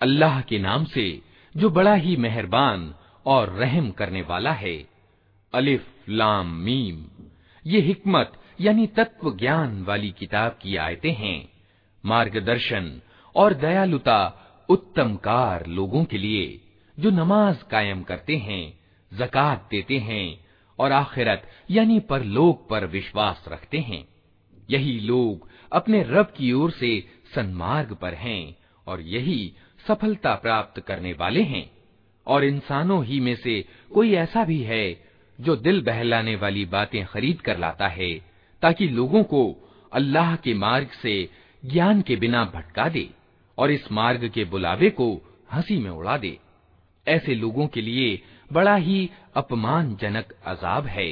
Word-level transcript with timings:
अल्लाह 0.00 0.40
के 0.40 0.58
नाम 0.58 0.84
से, 0.84 1.22
जो 1.56 1.70
बड़ा 1.70 1.94
ही 1.94 2.16
मेहरबान 2.16 2.94
और 3.26 3.50
रहम 3.50 3.90
करने 3.90 4.22
वाला 4.22 4.52
है। 4.52 4.88
अलिफ, 5.54 5.86
लाम, 6.08 6.46
मीम। 6.46 7.04
ये 7.66 7.80
हिकमत, 7.80 8.32
यानी 8.60 8.86
तत्व 8.86 9.36
ज्ञान 9.36 9.84
वाली 9.84 10.10
किताब 10.10 10.58
की 10.62 10.76
आयतें 10.76 11.12
हैं। 11.12 11.48
मार्गदर्शन 12.06 13.00
और 13.36 13.54
दयालुता 13.54 14.42
उत्तम 14.68 15.16
कार 15.16 15.66
लोगों 15.66 16.04
के 16.04 16.18
लिए, 16.18 16.60
जो 16.98 17.10
नमाज़ 17.10 17.64
कायम 17.64 18.02
करते 18.02 18.36
हैं, 18.36 18.80
जक़ात 19.14 19.68
देते 19.70 19.98
हैं 19.98 20.46
और 20.78 20.92
आखिरत, 20.92 21.48
यानी 21.70 22.00
परलोक 22.00 22.68
पर 22.68 22.86
विश्वास 22.86 23.44
रखते 23.48 23.78
हैं। 23.78 24.08
यही 24.70 25.00
लोग 25.00 25.48
अपने 25.72 26.02
रब 26.02 26.32
की 26.36 26.52
ओर 26.52 26.70
से 26.70 27.04
सन्मार्ग 27.34 27.94
पर 27.94 28.14
हैं 28.14 28.56
और 28.86 29.00
यही 29.00 29.54
सफलता 29.87 30.33
प्राप्त 30.43 30.79
करने 30.87 31.13
वाले 31.19 31.41
हैं 31.53 31.69
और 32.27 32.43
इंसानों 32.43 33.03
ही 33.05 33.19
में 33.19 33.35
से 33.35 33.61
कोई 33.93 34.13
ऐसा 34.15 34.43
भी 34.45 34.61
है 34.63 34.83
जो 35.39 35.55
दिल 35.57 35.81
बहलाने 35.81 36.35
वाली 36.35 36.65
बातें 36.75 37.03
खरीद 37.05 37.41
कर 37.41 37.57
लाता 37.57 37.87
है 37.87 38.13
ताकि 38.61 38.87
लोगों 38.89 39.23
को 39.23 39.43
अल्लाह 39.91 40.35
के 40.43 40.53
मार्ग 40.53 40.89
से 41.01 41.15
ज्ञान 41.63 42.01
के 42.01 42.15
बिना 42.15 42.43
भटका 42.53 42.87
दे 42.89 43.09
और 43.57 43.71
इस 43.71 43.91
मार्ग 43.91 44.29
के 44.33 44.45
बुलावे 44.45 44.89
को 44.99 45.09
हंसी 45.53 45.77
में 45.77 45.89
उड़ा 45.89 46.17
दे 46.17 46.37
ऐसे 47.07 47.35
लोगों 47.35 47.67
के 47.67 47.81
लिए 47.81 48.21
बड़ा 48.51 48.75
ही 48.87 49.09
अपमानजनक 49.35 50.33
अजाब 50.53 50.87
है 50.87 51.11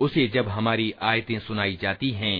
उसे 0.00 0.26
जब 0.28 0.48
हमारी 0.48 0.92
आयतें 1.02 1.38
सुनाई 1.38 1.78
जाती 1.82 2.10
हैं 2.12 2.38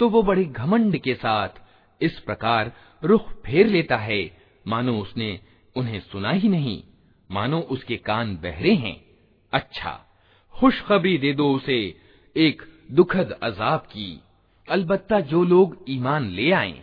तो 0.00 0.08
वो 0.08 0.22
बड़े 0.22 0.44
घमंड 0.44 0.98
के 0.98 1.14
साथ 1.14 1.60
इस 2.00 2.18
प्रकार 2.20 2.72
रुख 3.02 3.30
फेर 3.42 3.66
लेता 3.66 3.96
है। 3.96 4.20
मानो 4.66 4.96
उसने 4.98 5.38
उन्हें 5.76 5.98
सुना 6.02 6.30
ही 6.30 6.48
नहीं, 6.48 6.82
मानो 7.30 7.60
उसके 7.60 7.96
कान 7.96 8.36
बहरे 8.36 8.74
हैं। 8.74 8.96
अच्छा 9.52 9.92
खुशखबरी 10.54 11.16
दे 11.18 11.32
दो 11.32 11.50
उसे 11.54 11.78
एक 12.36 12.62
दुखद 12.92 13.38
अजाब 13.42 13.80
की। 13.80 14.20
अलबत्ता 14.68 15.20
जो 15.22 15.42
लोग 15.44 15.84
ईमान 15.88 16.30
ले 16.30 16.50
आए 16.52 16.82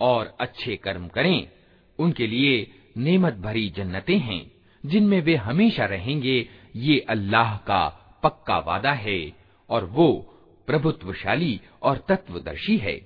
और 0.00 0.36
अच्छे 0.40 0.76
कर्म 0.76 1.08
करें, 1.08 1.48
उनके 1.98 2.26
लिए 2.26 2.70
नेमत 2.96 3.34
भरी 3.36 3.68
जन्नतें 3.70 4.18
हैं, 4.18 4.50
जिनमें 4.84 5.20
वे 5.20 5.34
हमेशा 5.38 5.84
रहेंगे, 5.84 6.48
ये 6.76 6.98
अल्लाह 7.08 7.56
का 7.56 7.86
पक्का 8.22 8.58
वादा 8.58 8.92
है। 8.92 9.20
और 9.70 9.84
वो 9.84 10.12
प्रभुत्वशाली 10.68 11.60
और 11.82 12.04
तत्वदर्शी 12.08 12.76
है। 12.76 13.00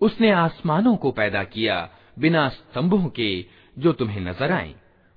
उसने 0.00 0.30
आसमानों 0.30 0.96
को 0.96 1.10
पैदा 1.10 1.42
किया 1.44 1.88
बिना 2.18 2.48
स्तंभों 2.48 3.06
के 3.10 3.30
जो 3.76 3.92
तुम्हें 3.92 4.20
नज़र 4.20 4.52
आए। 4.52 4.74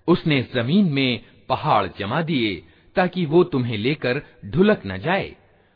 उसने 0.07 0.41
ज़मीन 0.53 0.91
में 0.93 1.21
पहाड़ 1.49 1.87
जमा 1.99 2.21
दिए 2.21 2.55
ताकि 2.95 3.25
वो 3.25 3.43
तुम्हें 3.43 3.77
लेकर 3.77 4.21
ढुलक 4.45 4.81
न 4.85 4.97
जाए। 4.97 5.35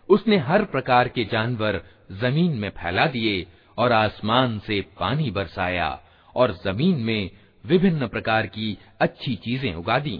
उसने 0.09 0.37
हर 0.37 0.63
प्रकार 0.65 1.07
के 1.07 1.23
जानवर 1.23 1.81
ज़मीन 2.11 2.57
में 2.59 2.69
फैला 2.69 3.05
दिए 3.05 3.45
और 3.77 3.91
आसमान 3.91 4.59
से 4.59 4.79
पानी 4.99 5.31
बरसाया 5.31 5.89
और 6.35 6.51
ज़मीन 6.65 6.99
में 6.99 7.29
विभिन्न 7.65 8.07
प्रकार 8.07 8.47
की 8.47 8.77
अच्छी 9.01 9.35
चीज़ें 9.35 9.73
उगा 9.75 9.97
दी। 9.99 10.19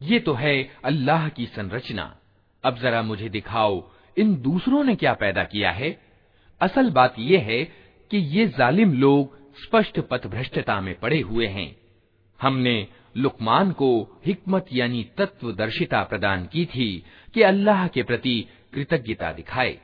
ये 0.00 0.18
तो 0.20 0.32
है 0.34 0.56
अल्लाह 0.84 1.28
की 1.28 1.46
संरचना 1.46 2.04
अब 2.64 2.78
जरा 2.78 3.02
मुझे 3.02 3.28
दिखाओ 3.28 3.82
इन 4.16 4.34
दूसरों 4.42 4.82
ने 4.84 4.94
क्या 4.96 5.12
पैदा 5.22 5.44
किया 5.44 5.70
है 5.72 5.90
असल 6.60 6.90
बात 6.90 7.14
यह 7.18 7.42
है 7.42 7.62
कि 8.10 8.18
ये 8.36 8.46
जालिम 8.58 8.92
लोग 9.00 9.38
स्पष्ट 9.62 10.00
पथभ्रष्टता 10.10 10.80
में 10.80 10.94
पड़े 11.00 11.20
हुए 11.20 11.46
हैं 11.46 11.74
हमने 12.40 12.76
लुकमान 13.16 13.70
को 13.72 13.90
हिकमत 14.26 14.66
यानी 14.72 15.02
तत्वदर्शिता 15.18 16.02
प्रदान 16.04 16.46
की 16.52 16.64
थी 16.66 16.88
कि 17.34 17.42
अल्लाह 17.42 17.86
के 17.94 18.02
प्रति 18.02 18.36
कृतज्ञता 18.73 19.31
दिखाए। 19.31 19.77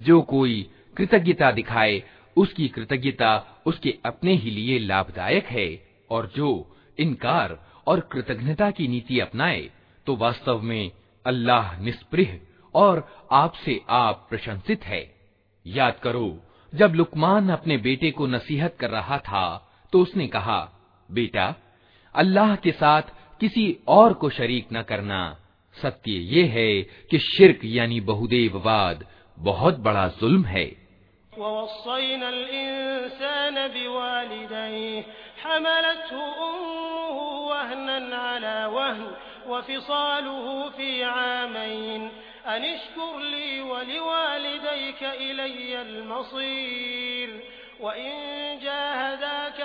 जो 0.00 0.20
कोई 0.22 0.70
कृतज्ञता 0.96 1.50
दिखाए, 1.50 2.02
उसकी 2.36 2.68
कृतज्ञता 2.68 3.62
उसके 3.66 3.94
अपने 4.06 4.34
ही 4.34 4.50
लिए 4.50 4.78
लाभदायक 4.78 5.46
है, 5.46 5.68
और 6.10 6.30
जो 6.36 6.76
इनकार 6.98 7.58
और 7.86 8.00
कृतज्ञता 8.12 8.70
की 8.70 8.88
नीति 8.88 9.20
अपनाए 9.20 9.70
तो 10.06 10.16
वास्तव 10.16 10.60
में 10.60 10.90
अल्लाह 11.26 11.78
निष्प्रह 11.80 12.38
और 12.74 13.06
आपसे 13.32 13.80
आप 13.88 14.26
प्रशंसित 14.30 14.84
है। 14.84 15.04
याद 15.66 15.98
करो, 15.98 16.42
जब 16.72 16.94
लुकमान 16.94 17.48
अपने 17.48 17.76
बेटे 17.76 18.10
को 18.10 18.26
नसीहत 18.26 18.76
कर 18.80 18.90
रहा 18.90 19.18
था 19.18 19.46
तो 19.92 20.00
उसने 20.00 20.26
कहा, 20.26 20.60
बेटा, 21.08 21.54
अल्लाह 22.14 22.54
के 22.56 22.72
साथ 22.72 23.02
किसी 23.40 23.76
और 23.88 24.12
को 24.12 24.30
शरीक 24.30 24.68
न 24.72 24.82
करना। 24.82 25.36
सत्य 25.75 26.11
ये 26.11 26.43
है 26.47 26.81
कि 27.11 27.19
शिरक 27.19 27.59
यानी 27.65 27.99
बहुदेववाद 28.01 29.05
बहुत 29.37 29.79
बड़ा 29.79 30.07
जुल्म 30.21 30.45
है 30.45 30.65
अनिश्कुरली 42.45 43.59
वलिवालिदैक 43.61 45.01
इलैयल 45.21 45.91
मसीर 46.07 47.29
वइन 47.81 48.59
जाहदाक 48.63 49.59
अला 49.61 49.64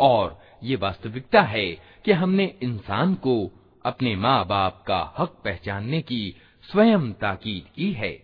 और 0.00 0.36
ये 0.62 0.76
वास्तविकता 0.76 1.40
है 1.42 1.68
कि 2.04 2.12
हमने 2.12 2.44
इंसान 2.62 3.14
को 3.14 3.34
अपने 3.84 4.14
माँ 4.16 4.44
बाप 4.46 4.84
का 4.86 5.00
हक 5.18 5.32
पहचानने 5.44 6.00
की 6.02 6.22
स्वयं 6.64 7.12
ताकीद 7.12 7.64
की 7.76 7.92
है 7.92 8.16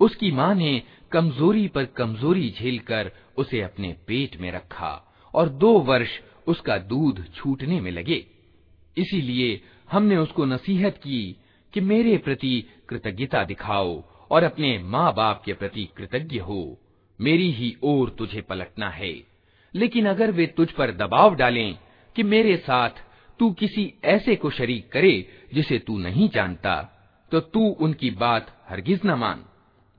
उसकी 0.00 0.30
माँ 0.32 0.54
ने 0.54 0.82
कमजोरी 1.12 1.66
पर 1.68 1.84
कमजोरी 1.96 2.48
झेलकर 2.50 3.10
उसे 3.38 3.60
अपने 3.60 3.92
पेट 4.06 4.36
में 4.40 4.50
रखा 4.52 4.92
और 5.34 5.48
दो 5.48 5.78
वर्ष 5.80 6.18
उसका 6.46 6.78
दूध 6.78 7.24
छूटने 7.34 7.80
में 7.80 7.90
लगे 7.90 8.24
इसीलिए 8.97 9.61
हमने 9.91 10.17
उसको 10.17 10.45
नसीहत 10.45 10.97
की 10.97 11.35
कि 11.73 11.81
मेरे 11.81 12.17
प्रति 12.17 12.63
कृतज्ञता 12.89 13.43
दिखाओ 13.43 14.03
और 14.31 14.43
अपने 14.43 14.77
माँ 14.79 15.13
बाप 15.13 15.41
के 15.45 15.53
प्रति 15.53 15.87
कृतज्ञ 15.97 16.39
हो। 16.39 16.79
मेरी 17.21 17.51
ही 17.51 17.75
ओर 17.83 18.09
तुझे 18.09 18.41
पलटना 18.41 18.89
है। 18.89 19.13
लेकिन 19.75 20.05
अगर 20.05 20.31
वे 20.31 20.47
तुझ 20.47 20.71
पर 20.71 20.91
दबाव 20.91 21.35
डालें 21.35 21.77
कि 22.15 22.23
मेरे 22.23 22.57
साथ 22.57 22.89
तू 23.39 23.51
किसी 23.51 23.93
ऐसे 24.03 24.35
को 24.35 24.49
शरीक 24.49 24.91
करे 24.91 25.27
जिसे 25.53 25.79
तू 25.79 25.97
नहीं 25.97 26.29
जानता 26.29 26.93
तो 27.31 27.39
तू 27.39 27.59
उनकी 27.59 28.09
बात 28.11 28.65
हरगिज 28.69 29.01
न 29.05 29.11
मान। 29.11 29.45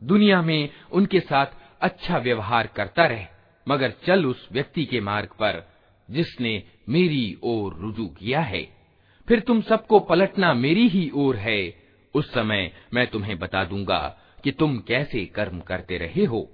दुनिया 0.05 0.43
में 0.43 0.69
उनके 0.93 1.21
साथ 1.21 1.47
अच्छा 1.81 2.19
व्यवहार 2.19 2.67
करता 2.67 3.06
रह, 3.06 3.27
मगर 3.69 3.91
चल 4.06 4.27
उस 4.27 4.49
व्यक्ति 4.53 4.85
के 4.85 5.00
मार्ग 5.00 5.29
पर 5.29 5.69
जिसने 6.11 6.62
मेरी 6.89 7.39
ओर 7.43 7.75
रुजू 7.75 8.06
किया 8.06 8.41
है। 8.41 8.78
फिर 9.29 9.41
तुम 9.41 9.61
सबको 9.61 10.01
पलटना 10.01 10.55
मेरी 10.55 10.89
ही 10.89 11.11
ओर 11.15 11.37
है। 11.37 11.75
उस 12.15 12.35
समय 12.35 12.73
मैं 12.95 13.07
तुम्हें 13.07 13.39
बता 13.39 13.65
दूँगा 13.65 14.19
कि 14.45 14.51
तुम 14.51 14.79
कैसे 14.79 15.25
कर्म 15.25 15.61
करते 15.61 15.99
रहे 15.99 16.25
हो। 16.25 16.51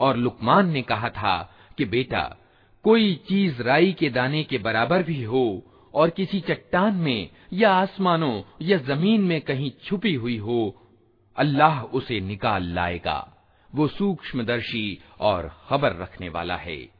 और 0.00 0.16
लुकमान 0.16 0.70
ने 0.70 0.82
कहा 0.82 1.08
था 1.08 1.56
कि 1.78 1.84
बेटा, 1.84 2.36
कोई 2.84 3.14
चीज़ 3.14 3.62
राई 3.62 3.92
के 3.92 4.10
दाने 4.10 4.44
के 4.44 4.58
बराबर 4.58 5.02
भी 5.02 5.22
हो 5.22 5.62
और 5.94 6.10
किसी 6.10 6.40
चट्टान 6.40 6.94
में 6.94 7.30
या 7.52 7.72
आसमानों 7.72 8.42
या 8.62 8.78
ज़मीन 8.78 9.20
में 9.20 9.40
कहीं 9.40 9.72
छुपी 9.84 10.14
हुई 10.14 10.36
हो, 10.36 10.88
अल्लाह 11.36 11.82
उसे 11.82 12.20
निकाल 12.20 12.62
लाएगा। 12.62 13.36
वो 13.74 13.88
सूक्ष्मदर्शी 13.88 15.02
और 15.20 15.52
खबर 15.68 15.96
रखने 15.96 16.28
वाला 16.28 16.56
है। 16.56 16.99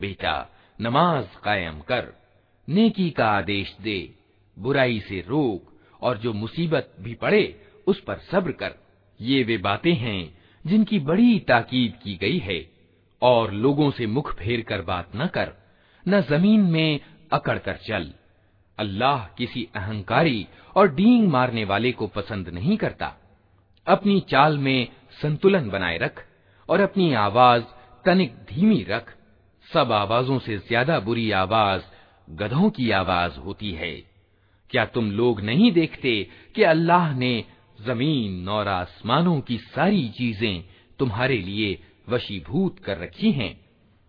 बेटा 0.00 0.36
नमाज 0.78 1.26
कायम 1.44 1.80
कर 1.80 2.04
नेकी 2.68 3.10
का 3.10 3.26
आदेश 3.30 3.76
दे 3.80 3.98
बुराई 4.56 5.00
से 5.00 5.20
रोक 5.28 5.72
और 6.02 6.18
जो 6.18 6.32
मुसीबत 6.32 6.90
भी 7.00 7.14
पड़े 7.14 7.44
उस 7.86 8.00
पर 8.00 8.18
सब्र 8.32 8.52
कर 8.52 8.74
ये 9.20 9.42
वे 9.42 9.56
बातें 9.58 9.94
हैं 9.94 10.20
जिनकी 10.64 10.98
बड़ी 11.00 11.38
ताकीद 11.48 11.98
की 12.04 12.16
गई 12.16 12.38
है 12.38 12.60
और 13.22 13.52
लोगों 13.64 13.90
से 13.90 14.06
मुख 14.06 14.34
फेर 14.34 14.60
कर 14.68 14.82
बात 14.82 15.16
न 15.16 15.26
कर 15.26 15.52
न 16.06 16.20
जमीन 16.30 16.60
में 16.72 17.00
अकड़ 17.32 17.58
कर 17.58 17.76
चल 17.88 18.12
अल्लाह 18.79 19.25
किसी 19.37 19.67
अहंकारी 19.75 20.47
और 20.75 20.93
डींग 20.95 21.27
मारने 21.29 21.63
वाले 21.65 21.91
को 21.91 22.07
पसंद 22.07 22.49
नहीं 22.49 22.77
करता। 22.77 23.15
अपनी 23.87 24.19
चाल 24.29 24.57
में 24.57 24.87
संतुलन 25.21 25.69
बनाए 25.69 25.97
रख 25.97 26.23
और 26.69 26.79
अपनी 26.79 27.13
आवाज़ 27.13 27.63
तनिक 28.05 28.35
धीमी 28.49 28.83
रख। 28.89 29.15
सब 29.67 29.91
आवाजों 29.91 30.37
से 30.39 30.57
ज़्यादा 30.57 30.99
बुरी 30.99 31.29
आवाज़ 31.35 31.81
गधों 32.27 32.69
की 32.69 32.89
आवाज़ 32.91 33.39
होती 33.39 33.71
है। 33.71 33.91
क्या 34.71 34.85
तुम 34.85 35.11
लोग 35.11 35.41
नहीं 35.41 35.71
देखते 35.71 36.11
कि 36.55 36.63
अल्लाह 36.63 37.13
ने 37.15 37.43
ज़मीन 37.81 38.47
और 38.49 38.67
आसमानों 38.67 39.39
की 39.41 39.57
सारी 39.57 40.07
चीज़ें 40.09 40.63
तुम्हारे 40.99 41.37
लिए 41.37 41.77
वशीभूत 42.09 42.79
कर 42.79 42.97
रखी 42.97 43.31
हैं 43.31 43.55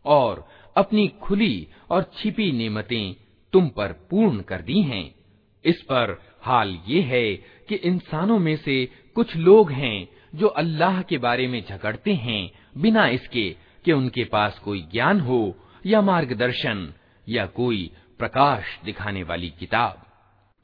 और 0.04 0.46
अपनी 0.76 1.06
खुली 1.22 1.66
और 1.90 2.10
छिपी 2.14 2.50
नेमतें 2.52 3.14
तुम 3.53 3.69
पर 3.69 3.91
पूर्ण 4.09 4.41
कर 4.41 4.61
दी 4.61 4.81
हैं 4.81 5.15
इस 5.65 5.81
पर 5.81 6.21
हाल 6.41 6.79
ये 6.87 7.01
है 7.01 7.35
कि 7.69 7.75
इंसानों 7.89 8.39
में 8.39 8.55
से 8.57 8.85
कुछ 9.15 9.35
लोग 9.35 9.71
हैं 9.71 10.07
जो 10.35 10.47
अल्लाह 10.61 11.01
के 11.01 11.17
बारे 11.17 11.47
में 11.47 11.61
झगड़ते 11.61 12.15
हैं 12.15 12.51
बिना 12.77 13.07
इसके 13.09 13.55
कि 13.85 13.91
उनके 13.91 14.23
पास 14.31 14.59
कोई 14.59 14.81
ज्ञान 14.91 15.19
हो 15.19 15.55
या 15.85 16.01
मार्गदर्शन 16.01 16.93
या 17.27 17.45
कोई 17.55 17.91
प्रकाश 18.19 18.79
दिखाने 18.85 19.23
वाली 19.23 19.49
किताब 19.59 20.01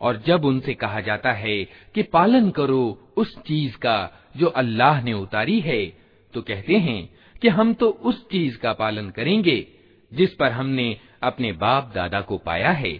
और 0.00 0.16
जब 0.16 0.44
उनसे 0.44 0.74
कहा 0.74 1.00
जाता 1.00 1.32
है 1.32 1.56
कि 1.94 2.02
पालन 2.02 2.50
करो 2.50 2.84
उस 3.16 3.36
चीज 3.38 3.74
का 3.76 3.96
जो 4.36 4.46
अल्लाह 4.56 5.02
ने 5.04 5.12
उतारी 5.12 5.58
है 5.60 5.84
तो 6.34 6.42
कहते 6.42 6.76
हैं 6.76 7.00
कि 7.42 7.48
हम 7.48 7.72
तो 7.74 7.88
उस 8.04 8.22
चीज 8.28 8.56
का 8.56 8.72
पालन 8.72 9.10
करेंगे 9.10 9.56
जिस 10.12 10.34
पर 10.34 10.52
हमने 10.52 10.88
अपने 11.23 11.51
बाप 11.51 11.91
दादा 11.95 12.21
को 12.21 12.37
पाया 12.37 12.71
है। 12.71 12.91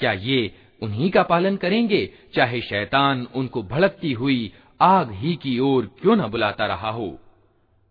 क्या 0.00 0.12
ये 0.12 0.54
उन्हीं 0.82 1.10
का 1.10 1.22
पालन 1.22 1.56
करेंगे? 1.56 2.12
चाहे 2.34 2.60
शैतान 2.60 3.28
उनको 3.34 3.62
भड़कती 3.62 4.12
हुई 4.12 4.52
आग 4.80 5.12
ही 5.12 5.36
की 5.36 5.58
ओर 5.58 5.86
क्यों 6.02 6.16
न 6.16 6.22
बुलाता 6.22 6.66
रहा 6.66 6.90
हो? 6.90 7.18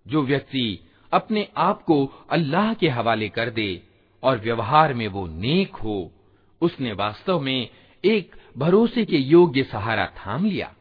जो 0.07 0.23
व्यक्ति 0.23 0.89
अपने 1.13 1.47
आप 1.57 1.81
को 1.81 2.25
अल्लाह 2.31 2.73
के 2.73 2.89
हवाले 2.89 3.29
कर 3.29 3.49
दे 3.49 3.83
और 4.23 4.39
व्यवहार 4.39 4.93
में 4.93 5.07
वो 5.07 5.27
नेक 5.27 5.75
हो, 5.75 6.11
उसने 6.61 6.93
वास्तव 6.93 7.39
में 7.39 7.69
एक 8.05 8.35
भरोसे 8.57 9.05
के 9.05 9.17
योग्य 9.17 9.63
सहारा 9.63 10.05
थाम 10.05 10.45
लिया। 10.45 10.73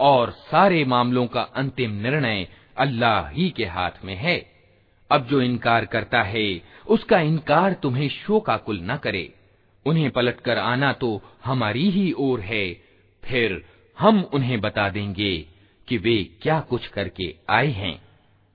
और 0.00 0.30
सारे 0.30 0.84
मामलों 0.84 1.26
का 1.26 1.42
अंतिम 1.42 1.90
निर्णय 1.90 2.48
अल्लाह 2.76 3.28
ही 3.28 3.50
के 3.50 3.64
हाथ 3.64 3.90
में 4.04 4.14
है। 4.14 4.53
अब 5.14 5.26
जो 5.26 5.40
इनकार 5.42 5.84
करता 5.84 6.22
है, 6.22 6.62
उसका 6.88 7.20
इनकार 7.20 7.72
तुम्हें 7.72 8.08
शोकाकुल 8.08 8.80
न 8.82 8.96
करे। 8.96 9.34
उन्हें 9.86 10.10
पलटकर 10.10 10.58
आना 10.58 10.92
तो 10.92 11.20
हमारी 11.44 11.90
ही 11.90 12.12
ओर 12.12 12.40
है, 12.40 12.66
फिर 13.22 13.64
हम 13.98 14.22
उन्हें 14.34 14.60
बता 14.60 14.88
देंगे 14.88 15.36
कि 15.88 15.98
वे 15.98 16.16
क्या 16.42 16.60
कुछ 16.60 16.86
करके 16.86 17.34
आए 17.50 17.70
हैं। 17.72 18.02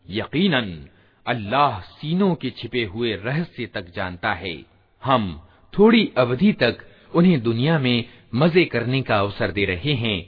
यकीनन, 0.10 0.88
अल्लाह 1.25 1.80
सीनों 1.80 2.36
के 2.36 2.50
छिपे 2.50 2.84
हुए 2.84 3.13
रहस्य 3.16 3.66
तक 3.66 3.94
जानता 3.96 4.34
है। 4.34 4.56
हम 5.04 5.48
थोड़ी 5.74 6.12
अवधि 6.18 6.51
तक 6.54 6.78
उन्हें 7.16 7.42
दुनिया 7.42 7.80
में 7.80 8.06
मज़े 8.36 8.66
करने 8.66 9.01
का 9.01 9.20
अवसर 9.20 9.51
दे 9.51 9.66
रहे 9.66 9.94
हैं, 9.94 10.20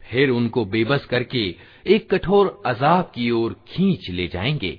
फिर 0.00 0.30
उनको 0.30 0.64
बेबस 0.64 1.04
करके 1.04 1.44
एक 1.86 2.14
कठोर 2.14 2.62
अजाब 2.66 3.12
की 3.14 3.30
ओर 3.30 3.56
खींच 3.68 4.10
ले 4.10 4.28
जाएँगे। 4.28 4.78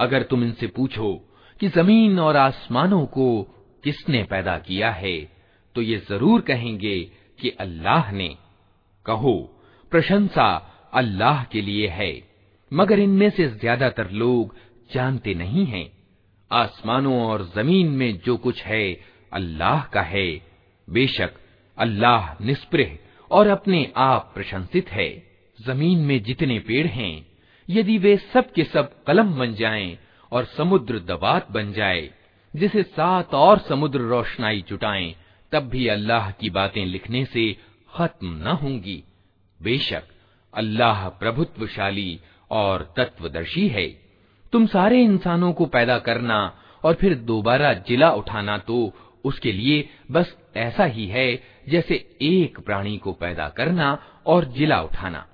अगर 0.00 0.22
तुम 0.22 0.42
इनसे 0.44 0.66
पूछो 0.66 1.12
कि 1.60 1.68
जमीन 1.68 2.18
और 2.18 2.36
आसमानों 2.36 3.04
को 3.06 3.26
किसने 3.84 4.22
पैदा 4.30 4.58
किया 4.58 4.90
है 4.92 5.16
तो 5.76 5.82
ये 5.82 5.98
जरूर 6.08 6.40
कहेंगे 6.40 6.98
कि 7.38 7.50
अल्लाह 7.60 8.10
ने 8.12 8.28
कहो 9.06 9.34
प्रशंसा 9.92 10.48
अल्लाह 10.94 11.44
के 11.44 11.60
लिए 11.60 11.88
है 11.88 12.12
मगर 12.72 12.98
इनमें 12.98 13.28
से 13.30 13.48
ज्यादातर 13.60 14.10
लोग 14.22 14.54
जानते 14.90 15.34
नहीं 15.34 15.64
हैं 15.66 15.86
आसमानों 16.50 17.20
और 17.26 17.50
जमीन 17.56 17.90
में 17.98 18.18
जो 18.26 18.36
कुछ 18.36 18.62
है 18.62 18.84
अल्लाह 19.33 19.81
का 19.83 20.01
है। 20.01 20.27
बेशक 20.87 21.33
अल्लाह 21.77 22.43
निष्प्रह 22.43 22.97
और 23.31 23.47
अपने 23.47 23.91
आप 23.97 24.31
प्रशंसित 24.35 24.89
है। 24.89 25.09
ज़मीन 25.59 25.99
में 25.99 26.23
जितने 26.23 26.59
पेड़ 26.59 26.87
हैं, 26.87 27.27
यदि 27.69 27.97
वे 27.97 28.17
सब 28.17 28.51
के 28.51 28.63
सब 28.63 29.03
कलम 29.03 29.33
बन 29.33 29.53
जाएँ 29.53 29.97
और 30.31 30.45
समुद्र 30.45 30.99
दबात 30.99 31.51
बन 31.51 31.71
जाए, 31.73 32.09
जिसे 32.53 32.83
सात 32.83 33.33
और 33.33 33.59
समुद्र 33.59 33.99
रोशनाई 33.99 34.63
जुटाएँ, 34.69 35.15
तब 35.51 35.63
भी 35.63 35.87
अल्लाह 35.87 36.31
की 36.31 36.49
बातें 36.49 36.85
लिखने 36.85 37.25
से 37.25 37.55
खत्म 37.95 38.27
न 38.27 38.47
होंगी। 38.47 39.03
बेशक 39.59 40.03
अल्लाह 40.53 41.09
प्रभुत्वशाली 41.09 42.19
और 42.51 42.93
तत्वदर्शी 42.97 43.67
है। 43.67 43.87
तुम 44.53 44.65
सारे 44.65 45.01
इंसानों 45.03 45.53
को 45.53 45.65
पैदा 45.65 45.97
करना 45.99 46.57
और 46.83 46.93
फिर 46.93 47.15
दोबारा 47.15 47.73
जिला 47.73 48.11
उठाना 48.11 48.57
तो 48.57 48.93
उसके 49.24 49.52
लिए 49.52 49.88
बस 50.10 50.36
ऐसा 50.56 50.84
ही 50.86 51.06
है 51.06 51.28
जैसे 51.68 51.94
एक 52.22 52.60
प्राणी 52.60 52.96
को 52.98 53.12
पैदा 53.12 53.48
करना 53.48 53.98
और 54.26 54.44
जिला 54.52 54.80
उठाना 54.82 55.26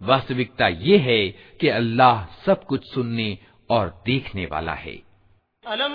वास्तविकता 0.00 0.68
ये 0.82 0.98
है 0.98 1.20
कि 1.60 1.68
अल्लाह 1.70 2.24
सब 2.46 2.64
कुछ 2.64 2.86
सुनने 2.86 3.36
और 3.70 3.88
देखने 4.06 4.46
वाला 4.46 4.72
है 4.76 4.96
अलम 5.64 5.94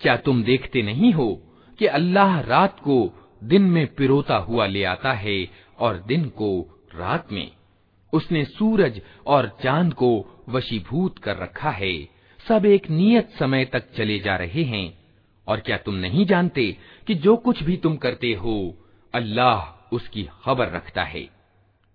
क्या 0.00 0.16
तुम 0.16 0.42
देखते 0.42 0.82
नहीं 0.82 1.12
हो 1.12 1.28
कि 1.78 1.86
अल्लाह 1.98 2.40
रात 2.40 2.80
को 2.80 2.96
दिन 3.44 3.62
में 3.74 3.86
पिरोता 3.94 4.36
हुआ 4.48 4.66
ले 4.66 4.82
आता 4.84 5.12
है 5.12 5.36
और 5.78 5.96
दिन 6.06 6.28
को 6.38 6.50
रात 6.94 7.32
में 7.32 7.48
उसने 8.12 8.44
सूरज 8.44 9.00
और 9.26 9.48
चांद 9.62 9.92
को 9.94 10.10
वशीभूत 10.48 11.18
कर 11.18 11.36
रखा 11.36 11.70
है 11.78 11.94
सब 12.47 12.65
एक 12.65 12.89
नियत 12.89 13.29
समय 13.39 13.65
तक 13.65 13.91
चले 13.97 14.19
जा 14.19 14.35
रहे 14.35 14.63
हैं। 14.63 14.97
और 15.47 15.59
क्या 15.59 15.77
तुम 15.77 15.95
नहीं 15.95 16.25
जानते 16.25 16.77
कि 17.07 17.15
जो 17.15 17.35
कुछ 17.37 17.63
भी 17.63 17.77
तुम 17.77 17.95
करते 17.97 18.33
हो, 18.33 18.77
अल्लाह 19.13 19.89
उसकी 19.95 20.27
खबर 20.45 20.69
रखता 20.69 21.03
है? 21.03 21.29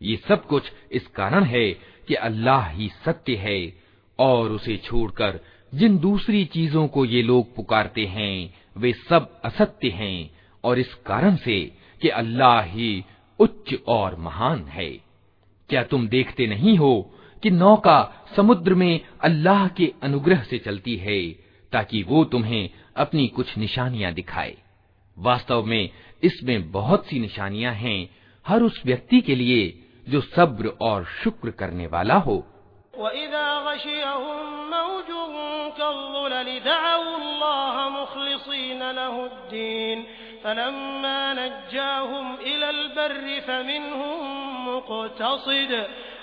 ये 0.02 0.16
सब 0.28 0.46
कुछ 0.46 0.72
इस 0.92 1.06
कारण 1.06 1.44
है 1.44 1.70
कि 2.08 2.14
अल्लाह 2.14 2.68
ही 2.68 2.88
सत्य 2.88 3.36
है 3.36 3.72
और 4.18 4.52
उसे 4.52 4.76
छोड़कर 4.76 5.40
जिन 5.74 5.98
दूसरी 5.98 6.44
चीज़ों 6.44 6.88
को 6.88 7.04
ये 7.04 7.22
लोग 7.22 7.54
पुकारते 7.56 8.06
हैं, 8.06 8.54
वे 8.76 8.92
सब 8.92 9.40
असत्य 9.44 9.88
हैं 9.88 10.30
और 10.64 10.78
इस 10.78 10.94
कारण 10.94 11.36
से 11.36 11.72
कि 12.02 12.08
अल्लाह 12.08 12.60
ही 12.60 13.04
उच्च 13.38 13.74
और 13.88 14.16
महान 14.16 14.64
है। 14.64 14.90
क्या 15.68 15.82
तुम 15.82 16.08
देखते 16.08 16.46
नहीं 16.46 16.78
हो 16.78 17.14
कि 17.44 17.50
नौका 17.50 18.26
समुद्र 18.36 18.74
में 18.74 19.00
अल्लाह 19.20 19.68
के 19.68 19.92
अनुग्रह 20.02 20.42
से 20.42 20.58
चलती 20.58 20.96
है, 20.96 21.32
ताकि 21.72 22.02
वो 22.02 22.24
तुम्हें 22.24 22.70
अपनी 22.96 23.28
कुछ 23.28 23.58
निशानियाँ 23.58 24.12
दिखाए। 24.12 24.56
वास्तव 25.18 25.64
में 25.64 25.90
इसमें 26.22 26.72
बहुत 26.72 27.06
सी 27.06 27.20
निशानियाँ 27.20 27.72
हैं, 27.72 28.10
हर 28.48 28.62
उस 28.62 28.82
व्यक्ति 28.86 29.20
के 29.20 29.34
लिए 29.34 29.90
जो 30.08 30.20
सब्र 30.20 30.72
और 30.80 31.04
शुक्र 31.04 31.50
करने 31.50 31.86
वाला 31.86 32.14
हो। 32.14 32.46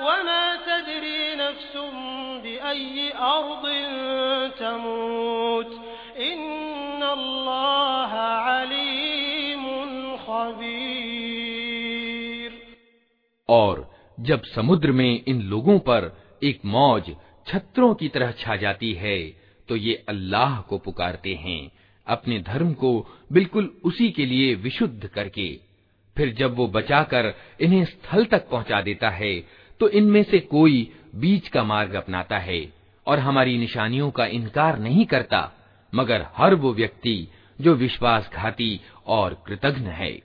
गदा 0.00 0.08
वमा 0.08 0.42
तदरी 0.66 1.20
नफ्सुम 1.36 1.94
बिअय्यि 2.42 3.06
अर्दिन 3.28 3.90
तमूत 4.58 5.70
इन्नल्लाह 6.28 8.12
अलीमुन 8.52 9.90
खबीर 10.24 11.30
और 13.48 13.74
जब 14.18 14.40
समुद्र 14.54 14.92
में 14.92 15.12
इन 15.28 15.42
लोगों 15.42 15.78
पर 15.88 16.00
एक 16.42 16.58
मौज 16.66 17.04
छत्रों 17.46 17.94
की 17.94 18.08
तरह 18.08 18.30
छा 18.38 18.56
जाती 18.56 18.92
है 18.94 19.18
तो 19.68 19.76
ये 19.76 19.94
अल्लाह 20.08 20.60
को 20.60 20.78
पुकारते 20.78 21.34
हैं, 21.34 21.70
अपने 22.06 22.38
धर्म 22.42 22.72
को 22.74 22.90
बिल्कुल 23.32 23.70
उसी 23.84 24.10
के 24.10 24.24
लिए 24.26 24.54
विशुद्ध 24.56 25.06
करके। 25.06 25.48
फिर 26.16 26.32
जब 26.34 26.56
वो 26.56 26.66
बचाकर 26.68 27.34
इन्हें 27.60 27.84
स्थल 27.84 28.24
तक 28.24 28.48
पहुँचा 28.50 28.80
देता 28.82 29.10
है 29.10 29.34
तो 29.80 29.88
इनमें 29.88 30.22
से 30.22 30.38
कोई 30.38 30.92
बीच 31.14 31.48
का 31.48 31.64
मार्ग 31.64 31.94
अपनाता 31.94 32.38
है 32.38 32.72
और 33.06 33.18
हमारी 33.18 33.58
निशानियों 33.58 34.10
का 34.10 34.26
इनकार 34.26 34.78
नहीं 34.78 35.06
करता, 35.06 35.52
मगर 35.94 36.26
हर 36.36 36.54
वो 36.54 36.72
व्यक्ति 36.74 37.28
जो 37.60 37.74
विश्वासघाती 37.74 38.80
और 39.06 39.42
कृतघ्न 39.46 39.86
है। 39.86 40.22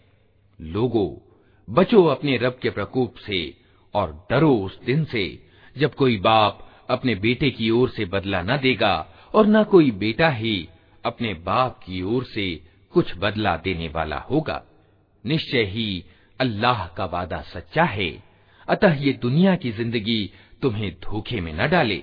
लोगो, 0.62 1.21
बचो 1.69 2.03
अपने 2.03 2.38
रब 2.38 2.60
के 2.62 2.69
प्रकोप 2.69 3.15
से 3.15 3.58
और 3.93 4.27
डरो 4.32 4.56
उस 4.56 4.84
दिन 4.84 5.06
से, 5.06 5.45
जब 5.77 5.95
कोई 5.95 6.17
बाप 6.17 6.86
अपने 6.89 7.15
बेटे 7.15 7.49
की 7.49 7.69
ओर 7.69 7.89
से 7.89 8.06
बदला 8.06 8.41
न 8.41 8.58
देगा 8.58 9.08
और 9.34 9.47
न 9.47 9.63
कोई 9.63 9.91
बेटा 9.91 10.29
ही 10.29 10.69
अपने 11.06 11.34
बाप 11.34 11.79
की 11.79 12.01
ओर 12.01 12.23
से 12.23 12.62
कुछ 12.91 13.13
बदला 13.17 13.58
देने 13.58 13.88
वाला 13.88 14.17
होगा। 14.17 14.63
निश्चय 15.25 15.63
ही 15.63 16.06
अल्लाह 16.39 16.88
का 16.88 17.06
वादा 17.06 17.41
सच्चा 17.41 17.84
है। 17.84 18.35
अतः 18.67 18.93
ये 18.95 19.13
दुनिया 19.13 19.56
की 19.56 19.71
ज़िंदगी 19.71 20.32
तुम्हें 20.62 20.91
धोखे 21.04 21.41
में 21.41 21.54
न 21.54 21.67
डाले, 21.69 22.01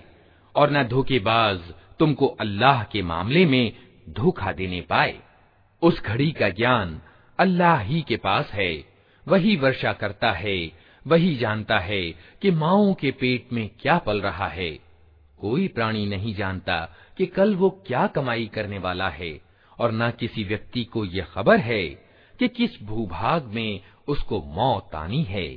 और 0.55 0.71
न 0.71 0.83
धोखेबाज 0.85 1.61
तुमको 1.99 2.27
अल्लाह 2.41 2.83
के 2.83 3.03
मामले 3.03 3.45
में 3.47 3.73
धोखा 4.11 4.53
देने 4.53 4.81
पाए। 4.81 5.19
उस 5.83 6.03
घड़ी 6.03 6.31
का 6.33 6.49
ज्ञान 6.51 7.01
अल्लाह 7.39 7.81
ही 7.81 8.01
के 8.03 8.17
पास 8.17 8.51
है, 8.53 8.85
वही 9.27 9.57
वर्षा 9.57 9.93
करता 9.93 10.33
है, 10.33 10.73
वही 11.07 11.35
जानता 11.37 11.79
है 11.79 12.03
कि 12.43 12.51
माओ 12.51 12.93
के 12.95 13.11
पेट 13.11 13.53
में 13.53 13.69
क्या 13.81 13.99
पल 13.99 14.21
रहा 14.21 14.49
है। 14.49 14.71
कोई 15.41 15.67
प्राणी 15.69 16.07
नहीं 16.07 16.35
जानता 16.35 16.79
कि 17.19 17.27
कल 17.27 17.55
वो 17.55 17.71
क्या 17.87 18.07
कमाई 18.07 18.47
करने 18.47 18.79
वाला 18.79 19.09
है, 19.09 19.33
और 19.79 19.93
न 19.93 20.11
किसी 20.11 20.45
व्यक्ति 20.45 20.85
को 20.85 21.05
यह 21.05 21.25
खबर 21.25 21.59
है 21.61 21.85
कि 22.39 22.49
किस 22.49 22.83
भूभाग 22.83 23.51
में 23.55 23.81
उसको 24.09 24.43
मौत 24.55 24.95
आनी 24.95 25.23
है। 25.25 25.49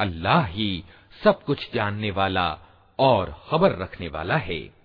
अल्लाह 0.00 0.44
ही 0.44 0.84
सब 1.24 1.42
कुछ 1.42 1.74
जानने 1.74 2.10
वाला 2.10 2.58
और 2.98 3.34
खबर 3.50 3.78
रखने 3.78 4.08
वाला 4.08 4.36
है। 4.36 4.77